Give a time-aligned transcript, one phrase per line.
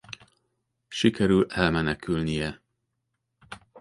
[0.89, 2.61] Sikerül elmenekülnie.